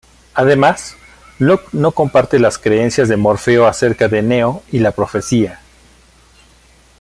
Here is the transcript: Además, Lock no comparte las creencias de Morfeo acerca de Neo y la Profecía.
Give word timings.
Además, 0.33 0.95
Lock 1.37 1.73
no 1.73 1.91
comparte 1.91 2.39
las 2.39 2.57
creencias 2.57 3.07
de 3.07 3.17
Morfeo 3.17 3.67
acerca 3.67 4.07
de 4.07 4.23
Neo 4.23 4.63
y 4.71 4.79
la 4.79 4.93
Profecía. 4.93 5.61